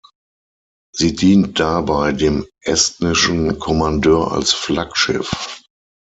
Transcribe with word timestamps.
Sie 0.95 1.13
dient 1.15 1.59
dabei 1.59 2.11
dem 2.11 2.43
estnischen 2.61 3.59
Kommandeur 3.59 4.31
als 4.31 4.51
Flaggschiff. 4.51 5.61